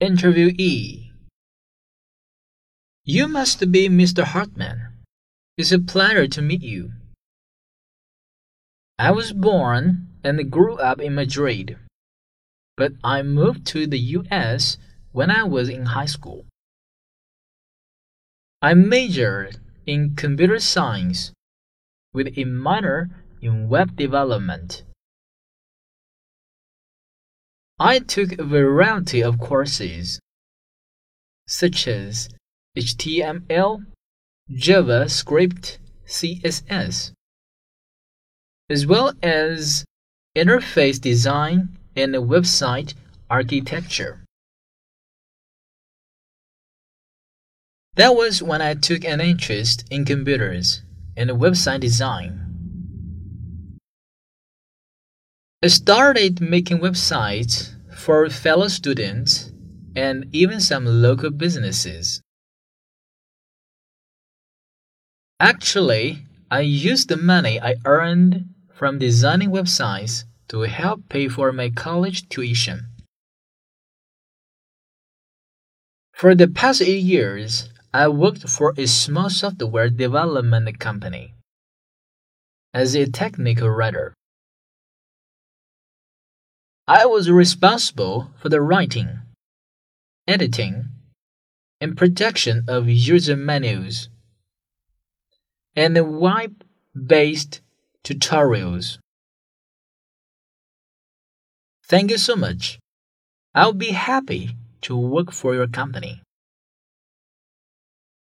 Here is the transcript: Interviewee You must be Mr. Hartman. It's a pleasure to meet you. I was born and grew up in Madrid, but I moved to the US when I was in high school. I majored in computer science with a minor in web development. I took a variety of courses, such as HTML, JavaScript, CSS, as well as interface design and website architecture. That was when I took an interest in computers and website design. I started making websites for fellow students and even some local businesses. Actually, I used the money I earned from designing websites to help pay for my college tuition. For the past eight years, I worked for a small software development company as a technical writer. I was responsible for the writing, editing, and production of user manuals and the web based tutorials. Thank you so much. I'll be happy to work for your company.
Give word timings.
Interviewee 0.00 1.10
You 3.04 3.26
must 3.26 3.72
be 3.72 3.88
Mr. 3.88 4.22
Hartman. 4.22 4.92
It's 5.56 5.72
a 5.72 5.80
pleasure 5.80 6.28
to 6.28 6.40
meet 6.40 6.62
you. 6.62 6.92
I 8.96 9.10
was 9.10 9.32
born 9.32 10.06
and 10.22 10.52
grew 10.52 10.76
up 10.76 11.00
in 11.00 11.16
Madrid, 11.16 11.78
but 12.76 12.92
I 13.02 13.22
moved 13.22 13.66
to 13.74 13.88
the 13.88 13.98
US 13.98 14.78
when 15.10 15.32
I 15.32 15.42
was 15.42 15.68
in 15.68 15.86
high 15.86 16.06
school. 16.06 16.46
I 18.62 18.74
majored 18.74 19.56
in 19.84 20.14
computer 20.14 20.60
science 20.60 21.32
with 22.12 22.38
a 22.38 22.44
minor 22.44 23.10
in 23.42 23.68
web 23.68 23.96
development. 23.96 24.84
I 27.80 28.00
took 28.00 28.32
a 28.32 28.44
variety 28.44 29.22
of 29.22 29.38
courses, 29.38 30.18
such 31.46 31.86
as 31.86 32.28
HTML, 32.76 33.84
JavaScript, 34.50 35.78
CSS, 36.04 37.12
as 38.68 38.86
well 38.86 39.12
as 39.22 39.84
interface 40.36 41.00
design 41.00 41.78
and 41.94 42.14
website 42.14 42.94
architecture. 43.30 44.24
That 47.94 48.16
was 48.16 48.42
when 48.42 48.60
I 48.60 48.74
took 48.74 49.04
an 49.04 49.20
interest 49.20 49.84
in 49.88 50.04
computers 50.04 50.82
and 51.16 51.30
website 51.30 51.80
design. 51.80 52.47
I 55.60 55.66
started 55.66 56.40
making 56.40 56.78
websites 56.78 57.74
for 57.92 58.30
fellow 58.30 58.68
students 58.68 59.50
and 59.96 60.26
even 60.32 60.60
some 60.60 60.86
local 60.86 61.30
businesses. 61.30 62.22
Actually, 65.40 66.22
I 66.48 66.60
used 66.60 67.08
the 67.08 67.16
money 67.16 67.60
I 67.60 67.74
earned 67.84 68.54
from 68.72 69.00
designing 69.00 69.50
websites 69.50 70.22
to 70.46 70.60
help 70.60 71.08
pay 71.08 71.26
for 71.26 71.50
my 71.50 71.70
college 71.70 72.28
tuition. 72.28 72.86
For 76.12 76.36
the 76.36 76.46
past 76.46 76.82
eight 76.82 77.02
years, 77.02 77.68
I 77.92 78.06
worked 78.06 78.48
for 78.48 78.74
a 78.78 78.86
small 78.86 79.28
software 79.28 79.90
development 79.90 80.78
company 80.78 81.34
as 82.72 82.94
a 82.94 83.10
technical 83.10 83.68
writer. 83.70 84.14
I 86.88 87.04
was 87.04 87.30
responsible 87.30 88.30
for 88.38 88.48
the 88.48 88.62
writing, 88.62 89.20
editing, 90.26 90.88
and 91.82 91.98
production 91.98 92.64
of 92.66 92.88
user 92.88 93.36
manuals 93.36 94.08
and 95.76 95.94
the 95.94 96.02
web 96.02 96.64
based 96.96 97.60
tutorials. 98.02 98.96
Thank 101.84 102.10
you 102.10 102.16
so 102.16 102.34
much. 102.34 102.78
I'll 103.54 103.74
be 103.74 103.92
happy 103.92 104.56
to 104.80 104.96
work 104.96 105.30
for 105.30 105.54
your 105.54 105.68
company. 105.68 106.22